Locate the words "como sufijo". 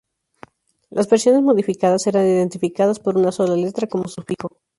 3.85-4.59